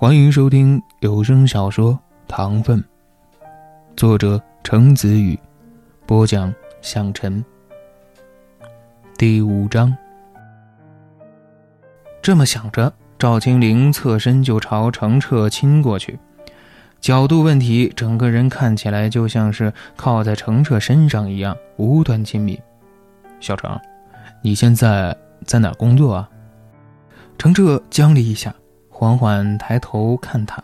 [0.00, 1.92] 欢迎收听有声小说
[2.28, 2.78] 《糖分》，
[3.96, 5.36] 作者程子宇，
[6.06, 7.44] 播讲向晨。
[9.16, 9.92] 第五章。
[12.22, 16.16] 这么想着，赵青灵侧身就朝程澈亲过去，
[17.00, 22.56] 角度问题，整个人看起来就像是靠在程澈身上一样，无端亲密。
[23.40, 23.76] 小程，
[24.42, 26.30] 你现在在哪工作啊？
[27.36, 28.54] 程澈僵了一下。
[28.98, 30.60] 缓缓抬头看他，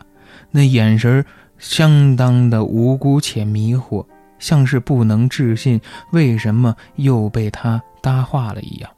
[0.51, 1.25] 那眼神
[1.57, 4.05] 相当的无辜且迷惑，
[4.39, 5.79] 像是不能置信
[6.11, 8.91] 为什么又被他搭话了一样。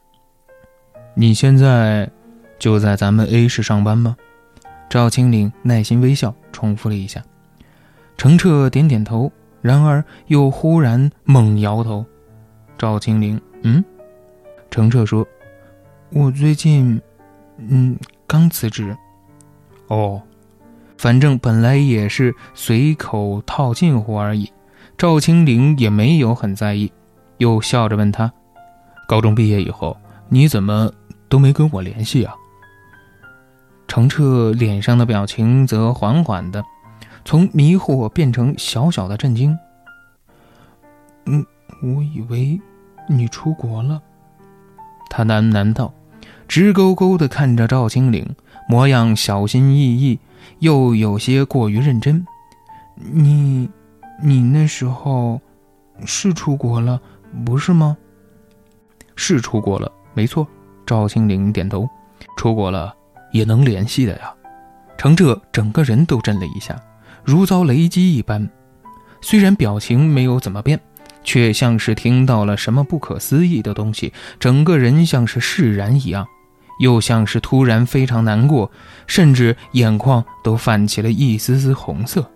[1.13, 2.09] 你现在
[2.57, 4.17] 就在咱们 A 市上班吗？
[4.89, 7.21] 赵青岭耐心微笑，重复了一下。
[8.17, 9.31] 程澈点点头，
[9.62, 12.04] 然而又忽然猛摇头。
[12.76, 13.85] 赵青岭，嗯？
[14.71, 15.23] 程澈说
[16.09, 16.99] ：“我最近，
[17.57, 17.95] 嗯，
[18.26, 18.98] 刚辞职。”
[19.88, 20.22] 哦，
[20.98, 24.52] 反正本来也是随口套近乎而已。
[24.98, 26.91] 赵青灵也没有很在意，
[27.38, 28.32] 又笑着问他
[29.07, 29.96] ：“高中毕业以后，
[30.27, 30.91] 你怎么
[31.29, 32.34] 都没跟我联系啊？”
[33.88, 36.63] 程澈脸上的表情则缓缓的
[37.24, 39.57] 从迷惑变成小小的震惊。
[41.26, 41.46] “嗯，
[41.84, 42.60] 我以为
[43.07, 44.01] 你出国了。”
[45.10, 45.94] 他喃喃道，
[46.48, 48.35] 直勾勾的看着赵青灵。
[48.68, 50.20] 模样小心翼翼，
[50.60, 52.26] 又有些过于认真。
[52.96, 53.70] 你，
[54.21, 55.40] 你那时候
[56.05, 57.01] 是出国了，
[57.45, 57.95] 不是吗？
[59.15, 60.48] 是出国了，没错。
[60.85, 61.88] 赵青灵点头，
[62.38, 62.93] 出国了
[63.32, 64.34] 也能联系的呀。
[64.97, 66.79] 程澈整个人都震了一下，
[67.23, 68.50] 如遭雷击一般。
[69.22, 70.79] 虽然表情没有怎么变，
[71.23, 76.28] 却像是听到了什么不可思议的东西，整个人像是释然一样。
[76.79, 78.72] 又像是突然非常难过，
[79.07, 82.29] 甚至眼眶都泛起了一丝丝红色。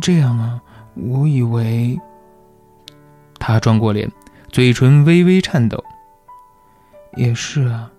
[0.00, 0.60] 这样啊，
[0.94, 1.98] 我以为。
[3.38, 4.10] 他转过脸，
[4.50, 5.82] 嘴唇微微颤抖。
[7.14, 7.90] 也是啊，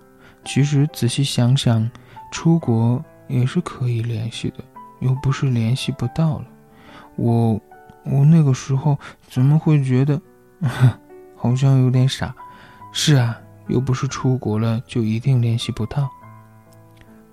[0.43, 1.89] 其实仔细想想，
[2.31, 4.63] 出国也是可以联系的，
[5.01, 6.45] 又不是联系不到了。
[7.15, 7.61] 我，
[8.03, 8.97] 我那个时候
[9.29, 10.19] 怎么会觉得，
[11.37, 12.33] 好像有点傻？
[12.91, 13.39] 是啊。
[13.67, 16.09] 又不是出国了就一定联系不到。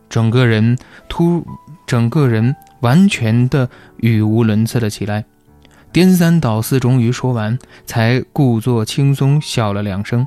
[0.08, 0.76] 整个人
[1.08, 1.44] 突，
[1.86, 5.24] 整个人完全的语无伦次了起来，
[5.90, 10.26] 颠三倒四，终于说完，才故作轻松笑了两声，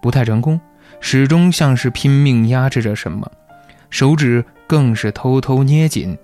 [0.00, 0.58] 不太成功，
[1.00, 3.30] 始终像是拼命压制着什么，
[3.90, 6.16] 手指更是偷偷捏紧，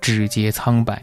[0.00, 1.02] 指节苍白。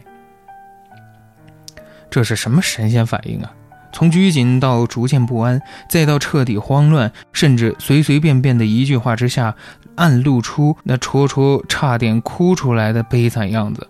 [2.08, 3.52] 这是什么神仙反应啊？
[3.92, 9.54] 从拘谨到逐渐不安，再到彻底慌乱，甚至随随便便的一句话之下，
[9.96, 13.86] 暗露出那戳戳差点哭出来的悲惨样子。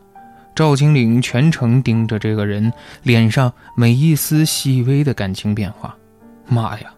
[0.55, 2.73] 赵青岭全程盯着这个人，
[3.05, 5.97] 脸上每一丝细微的感情变化。
[6.49, 6.93] 妈呀，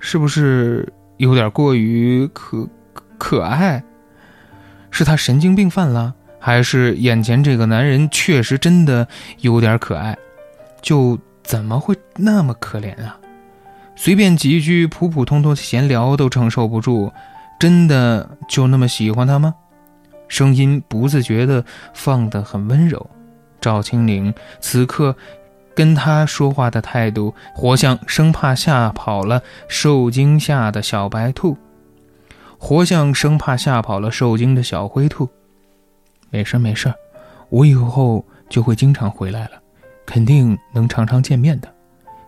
[0.00, 2.68] 是不是有点过于可
[3.16, 3.82] 可爱？
[4.90, 9.06] 是他神经病犯了，还是眼前这个男人确实真的
[9.40, 10.18] 有点可爱？
[10.82, 11.18] 就。
[11.48, 13.18] 怎么会那么可怜啊？
[13.96, 17.10] 随便几句普普通通的闲聊都承受不住，
[17.58, 19.54] 真的就那么喜欢他吗？
[20.28, 21.64] 声音不自觉地
[21.94, 23.08] 放得很温柔。
[23.62, 25.16] 赵青岭此刻
[25.74, 31.56] 跟他说话的态度，活像生怕吓跑了受惊吓的小白兔，
[32.58, 35.26] 活像生怕吓跑了受惊的小灰兔。
[36.28, 36.92] 没事没事，
[37.48, 39.52] 我以后就会经常回来了。
[40.08, 41.68] 肯定能常常见面的，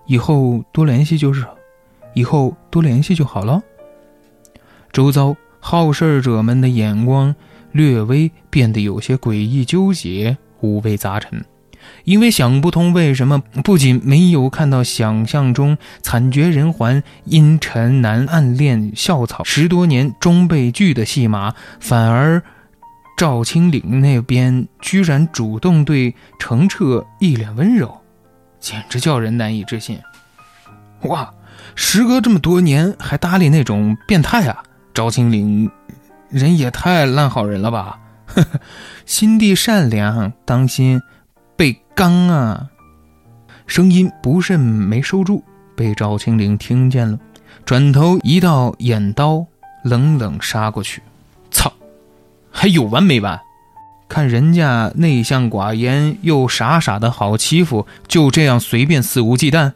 [0.04, 1.46] 以后多联系就是，
[2.12, 3.62] 以后多联系就好了。
[4.92, 7.34] 周遭好事者们的眼光
[7.72, 11.42] 略微变得有些诡异、纠结、五味杂陈，
[12.04, 22.42] 因为想不通为什么不仅没有看到想象中惨绝人寰、阴沉男暗恋校草十多年终被拒的戏码，反而。
[23.20, 28.00] 赵青岭那边居然主动对程澈一脸温柔，
[28.58, 30.00] 简直叫人难以置信。
[31.02, 31.30] 哇，
[31.74, 34.62] 时隔这么多年还搭理那种变态啊！
[34.94, 35.70] 赵青岭
[36.30, 38.00] 人也太烂好人了吧！
[38.24, 38.58] 呵呵，
[39.04, 40.98] 心地善良，当心
[41.56, 42.70] 被刚啊！
[43.66, 45.44] 声音不慎没收住，
[45.76, 47.18] 被赵青岭听见了，
[47.66, 49.44] 转头一道眼刀
[49.84, 51.02] 冷冷杀过去。
[52.50, 53.40] 还有完没完？
[54.08, 59.72] 看人家内向寡言又傻傻的好欺负，就这样随便肆无忌惮。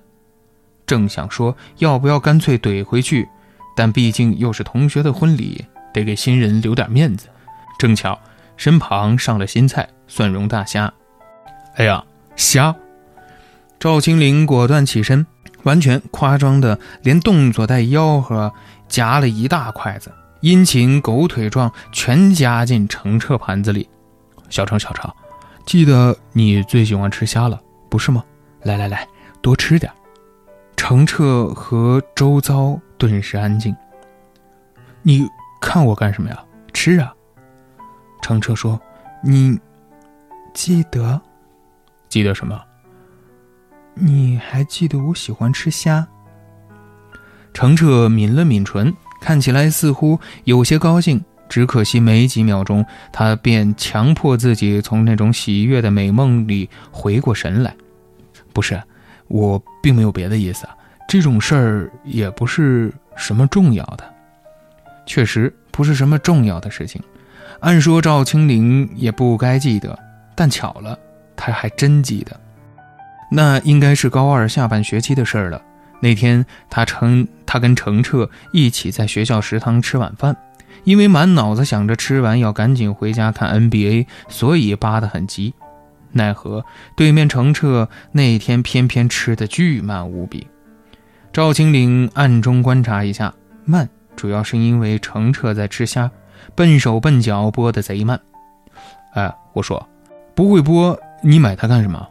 [0.84, 3.28] 正想说要不要干脆怼回去，
[3.76, 7.28] 但毕竟又是同学的婚礼，得给新人留点面子。
[7.78, 8.18] 正巧
[8.56, 10.92] 身旁上了新菜蒜蓉大虾。
[11.76, 12.04] 哎呀，
[12.34, 12.74] 虾！
[13.78, 15.24] 赵青林果断起身，
[15.62, 18.52] 完全夸张的连动作带吆喝，
[18.88, 20.12] 夹了一大筷子，
[20.44, 23.88] 殷勤狗腿状全夹进程澈盘子里。
[24.50, 25.10] 小程，小程，
[25.64, 27.58] 记得你最喜欢吃虾了，
[27.88, 28.22] 不是吗？
[28.60, 29.08] 来来来，
[29.40, 29.90] 多吃点。
[30.76, 33.74] 程澈和周遭顿时安静。
[35.00, 35.26] 你
[35.62, 36.44] 看我干什么呀？
[36.74, 37.14] 吃啊！
[38.20, 38.78] 程澈说
[39.24, 39.58] ：“你
[40.52, 41.18] 记得？
[42.06, 42.60] 记得什么？
[43.94, 46.06] 你还记得我喜欢吃虾？”
[47.54, 48.94] 程澈抿了抿唇，
[49.24, 51.24] 看起来似乎有些高兴。
[51.48, 57.74] 只可惜没几秒钟，他便强迫自己从那种喜悦的美梦里回过神来。
[58.52, 58.82] 不是，
[59.28, 60.66] 我并没有别的意思，
[61.08, 64.04] 这种事儿也不是什么重要的。
[65.06, 67.00] 确实不是什么重要的事情，
[67.60, 69.96] 按说赵青灵也不该记得，
[70.34, 70.98] 但巧了，
[71.36, 72.38] 他还真记得。
[73.30, 75.62] 那应该是高二下半学期的事儿了。
[76.00, 80.36] 那天他称他跟程澈一起在学校食堂吃晚饭，
[80.84, 85.54] 因为满脑子想着吃完要赶紧回家看 NBA，所以扒得很急。
[86.12, 86.64] 奈何
[86.96, 90.46] 对面程澈那天偏偏吃的巨慢无比。
[91.32, 93.88] 赵青岭暗中观察一下，慢。
[94.14, 96.08] 主要是因为程澈在吃虾，
[96.54, 98.20] 笨手笨脚剥的贼慢。
[99.14, 99.88] 哎，我说，
[100.36, 102.08] 不会剥，你买它干什么？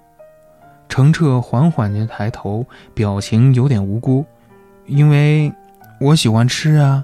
[0.93, 2.63] 程澈缓缓地抬头，
[2.93, 4.23] 表情有点无辜。
[4.85, 5.51] 因为
[5.99, 7.03] 我喜欢吃啊。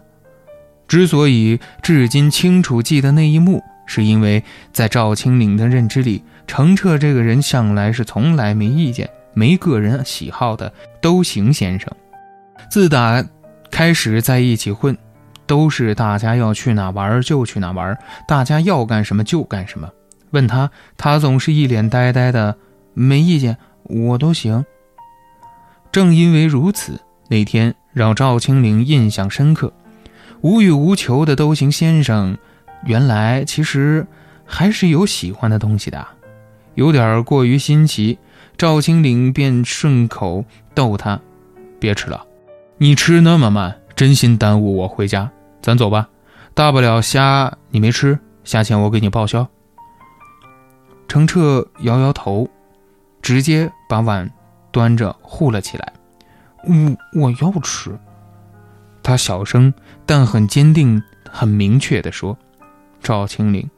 [0.88, 10.72] 之所以至今清楚记得那一幕，是因为在赵青岭的认知里，程澈这个人向来是从来没意见、没个人喜好的
[11.02, 11.92] 都行先生。
[12.70, 13.26] 自打。
[13.72, 14.96] 开始在一起混，
[15.48, 17.98] 都是大家要去哪玩就去哪玩，
[18.28, 19.90] 大家要干什么就干什么。
[20.30, 22.58] 问他，他总是一脸呆呆的，
[22.94, 23.58] 没意见，
[23.90, 24.66] 我都行。
[25.92, 29.74] 正因为如此，那天让赵青灵印象深刻，
[30.42, 32.38] 无欲无求的都行先生，
[32.86, 34.06] 原来其实
[34.46, 36.08] 还是有喜欢的东西的，
[36.76, 38.18] 有点过于新奇。
[38.58, 40.44] 赵青灵便顺口
[40.74, 41.20] 逗他
[41.80, 42.26] ：“别吃了。”
[42.78, 45.30] 你吃那么慢，真心耽误我回家。
[45.62, 46.08] 咱走吧，
[46.54, 49.48] 大不了虾你没吃，虾钱我给你报销。
[51.08, 52.50] 程澈摇摇头，
[53.22, 54.30] 直接把碗
[54.72, 55.94] 端着护了起来。
[56.64, 57.98] 我我要吃。
[59.02, 59.74] 他小声
[60.06, 62.38] 但很坚定、很明确地说
[63.02, 63.70] ：“赵青岭，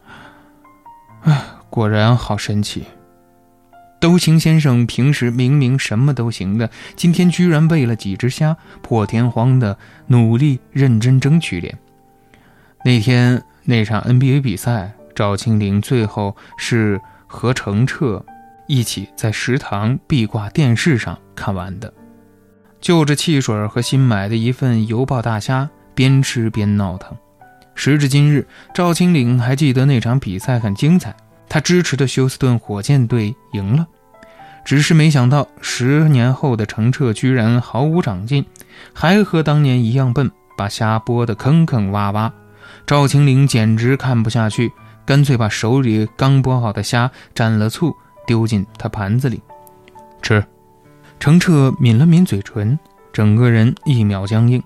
[1.21, 2.85] 哎，果然好神奇。”
[4.01, 9.77] 都行先生平时明明什么都行的，今天居然为了几只虾破天荒的
[10.07, 11.77] 努力认真争取脸。
[12.83, 18.25] 那天那场 NBA 比赛，赵青灵最后是和程澈
[18.71, 21.93] 一起在食堂壁挂电视上看完的，
[22.79, 27.13] 就着汽水和新买的一份油爆大虾，边吃边闹腾。
[27.75, 31.13] 时至今日，赵青岭还记得那场比赛很精彩。
[31.49, 33.85] 他支持的休斯顿火箭队赢了，
[34.63, 38.45] 只是没想到十年后的程澈居然毫无长进，
[38.93, 42.31] 还和当年一样笨，把虾剥得坑坑洼洼。
[42.87, 44.71] 赵青灵简直看不下去，
[45.05, 47.93] 干脆把手里刚剥好的虾蘸了醋
[48.25, 49.41] 丢进他盘子里
[50.21, 50.43] 吃。
[51.19, 52.77] 程澈抿了抿嘴唇，
[53.13, 54.61] 整个人一秒僵硬，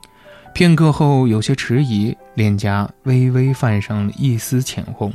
[0.54, 5.12] 片刻后有些迟疑，脸颊微微泛上了一丝浅红。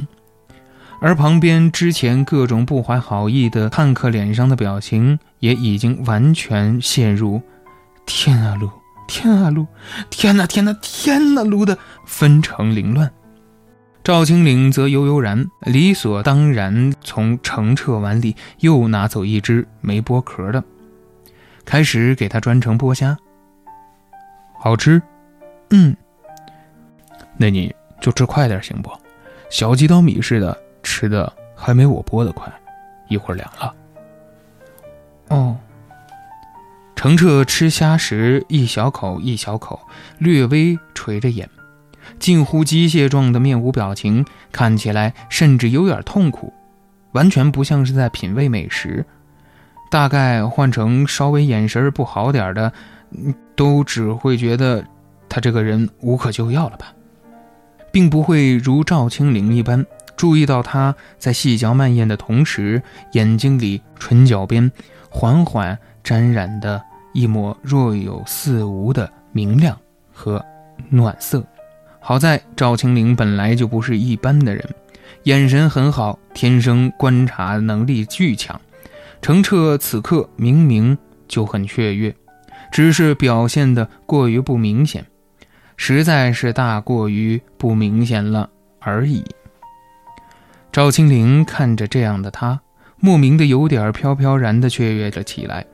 [1.01, 7.41] 而旁边之前各种不怀好意的看客脸上的表情，也已经完全陷入
[8.05, 8.71] “天啊噜，
[9.09, 9.67] 天啊噜，
[10.11, 13.11] 天哪天哪天哪噜”的纷呈凌乱。
[14.11, 20.65] 赵青岭则悠悠然，理所当然从澄澈碗里又拿走一只没剥壳的，
[21.65, 23.17] 开始给他专程剥虾。
[24.59, 25.01] 好吃，
[25.71, 25.97] 嗯，
[27.37, 28.91] 那你就吃快点行不？
[29.49, 30.61] 小鸡刀米似的。
[30.83, 32.53] 吃的还没我剥的快，
[33.09, 33.73] 一会儿凉了。
[35.29, 35.57] 哦。
[36.97, 39.79] 程澈吃虾时一小口一小口，
[40.19, 41.49] 略微垂着眼，
[42.19, 46.53] 近乎机械状的面无表情，看起来甚至有点痛苦，
[47.13, 49.05] 完全不像是在品味美食。
[49.91, 52.73] 大概换成稍微眼神不好点的，
[53.57, 54.85] 都只会觉得
[55.29, 56.93] 他这个人无可救药了吧，
[57.91, 59.85] 并不会如赵青灵一般。
[60.17, 64.71] 注意到他在细嚼慢咽的同时，眼睛里、唇角边
[65.09, 66.81] 缓缓沾染的
[67.15, 69.77] 一抹若有似无的明亮
[70.13, 70.45] 和
[70.91, 71.43] 暖色。
[72.01, 74.69] 好在赵青灵本来就不是一般的人，
[75.25, 78.59] 眼神很好，天生观察能力巨强。
[79.23, 80.97] 程澈此刻明明
[81.29, 82.15] 就很雀跃，
[82.73, 85.05] 只是表现的过于不明显，
[85.77, 88.49] 实在是大过于不明显了
[88.81, 89.23] 而已。
[90.73, 92.61] 赵青灵看着这样的他，
[92.97, 95.67] 莫名的有点飘飘然的雀跃了起来。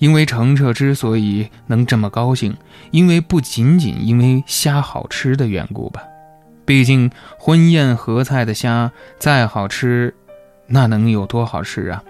[0.00, 2.56] 因为程澈之所以能这么高兴，
[2.90, 6.02] 因为不仅仅因为虾好吃的缘故吧。
[6.64, 10.14] 毕竟婚宴合菜的虾再好吃，
[10.66, 12.02] 那能有多好吃啊？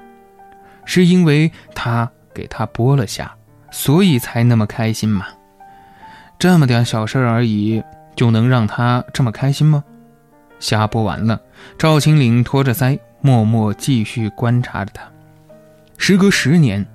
[0.85, 3.35] 是因为他给他剥了虾，
[3.73, 5.27] 所以才那么开心嘛。
[6.39, 7.83] 这么点小事而已，
[8.15, 9.83] 就能让他这么开心吗？
[10.61, 11.41] 虾剥完了，
[11.77, 15.03] 赵青岭托着腮，默默继续观察着他。
[15.99, 16.87] 时隔十年。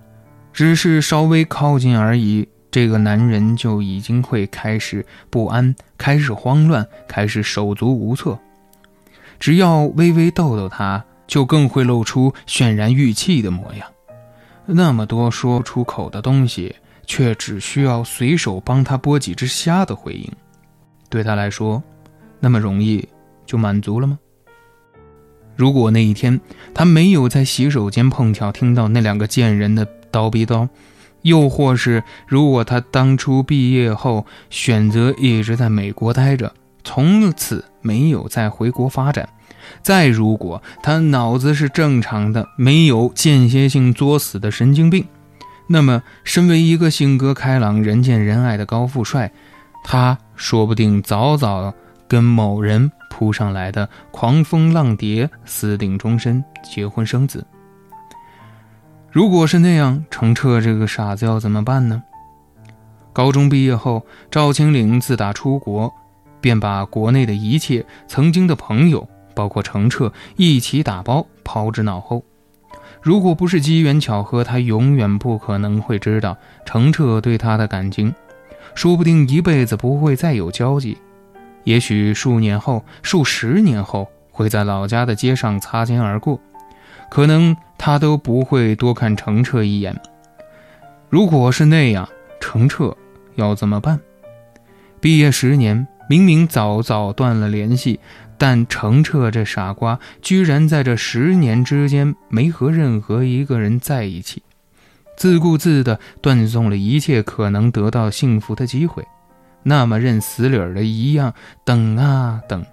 [0.56, 8.40] 只是稍微靠近而已，这个男人就已经会开始不安，开始慌乱，开始手足无措。
[9.38, 13.86] 只要微微逗逗他，就更会露出渲然欲泣的模样。
[14.66, 16.74] 那么多说出口的东西，
[17.06, 20.32] 却只需要随手帮他剥几只虾的回应，
[21.10, 21.84] 对他来说，
[22.40, 23.06] 那么容易
[23.46, 24.18] 就满足了吗？
[25.58, 26.40] 如果那一天
[26.74, 29.86] 他没有在洗手间碰巧听到那两个贱人的。
[30.16, 30.70] 刀逼刀，
[31.24, 36.54] 又或是如果他当初毕业后选择一直在美国待着，
[36.86, 39.26] 从此没有再回国发展；
[39.84, 45.06] 再如果他脑子是正常的，没有间歇性作死的神经病，
[45.68, 49.30] 那么身为一个性格开朗、人见人爱的高富帅，
[49.84, 51.74] 他说不定早早
[52.08, 57.46] 跟某人扑上来的狂风浪蝶私定终身，结婚生子。
[59.16, 62.04] 如果是那样，程澈这个傻子要怎么办呢？
[63.14, 65.90] 高中毕业后，赵青岭自打出国，
[66.42, 72.26] 便把国内的一切、曾经的朋友，包括程澈，一起打包抛之脑后。
[73.02, 78.14] 如果不是机缘巧合，他永远不可能会知道程澈对他的感情，
[78.74, 80.98] 说不定一辈子不会再有交集。
[81.64, 86.38] 也许数年后、数十年后，会在老家的街上擦肩而过。
[87.10, 89.96] 可能他都不会多看程澈一眼。
[91.10, 92.08] 如果是那样，
[92.40, 92.96] 程澈
[93.36, 94.00] 要怎么办？
[95.00, 98.00] 毕业十年，明明早早断了联系，
[98.38, 104.42] 但程澈这傻瓜居然在这十年之间没和任何一个人在一起，
[105.16, 109.06] 自顾自地断送了一切可能得到幸福的机会。
[109.64, 111.34] 那么认死理儿的一样
[111.64, 112.66] 等啊等，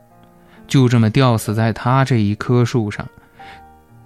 [0.66, 3.06] 就这么吊死在他这一棵树上。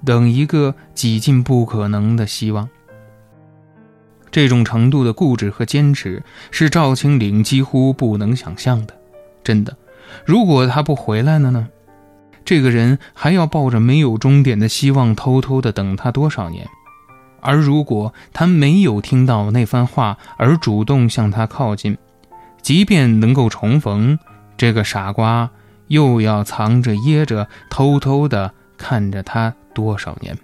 [0.06, 2.68] 等一个几近不可能的希望，
[4.30, 6.22] 这种程度的固执和坚持
[6.52, 8.94] 是赵青岭几乎不能想象的。
[9.42, 9.76] 真的，
[10.24, 11.66] 如果他不回来了呢？
[12.44, 16.68] 这个人还要抱着没有终点的希望，偷偷的等他多少年？
[17.40, 21.98] 而如果他没有听到那番话而主动向他靠近，
[22.62, 24.16] 即便能够重逢，
[24.56, 25.50] 这个傻瓜
[25.88, 29.54] 又要藏着掖着，偷偷的看着他。
[29.74, 30.34] 多少年，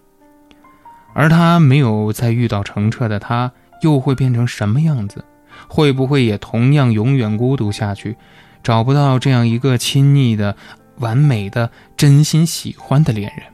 [1.15, 5.25] 而他没有再遇到程澈的他，又会变成什么样子？
[5.69, 8.15] 会不会也同样永远孤独下去，
[8.63, 10.55] 找不到这样一个亲昵的、
[10.99, 13.47] 完美的、真心喜欢的恋人？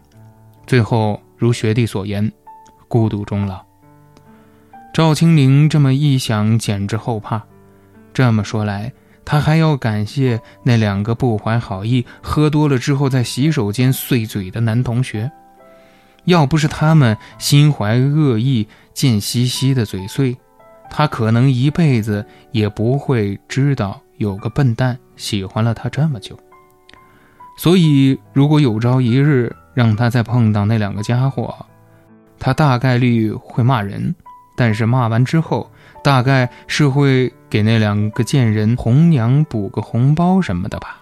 [0.66, 2.32] 最后如学弟所言，
[2.88, 3.64] 孤独终老。
[4.92, 7.40] 赵青灵这么一想，简直后怕。
[8.12, 8.92] 这么说来，
[9.30, 15.30] 他还要感谢那两个不怀好意、喝多了之后在洗手间碎嘴的男同学。
[16.24, 20.34] 要不是他们心怀恶意、贱兮兮的嘴碎，
[20.88, 26.34] 他可能一辈子也不会知道有个笨蛋喜欢了他这么久。
[27.58, 31.54] 所以，如果有朝一日让他再碰到那两个家伙，
[32.38, 34.14] 他大概率会骂人，
[34.56, 35.70] 但是骂完之后，
[36.02, 40.97] 大概是会给那两个贱人红娘补个红包什么的吧。